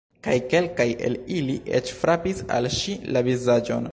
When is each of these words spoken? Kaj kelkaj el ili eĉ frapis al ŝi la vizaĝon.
Kaj 0.27 0.35
kelkaj 0.53 0.87
el 1.09 1.17
ili 1.41 1.57
eĉ 1.81 1.93
frapis 1.99 2.43
al 2.57 2.71
ŝi 2.79 2.99
la 3.17 3.27
vizaĝon. 3.31 3.87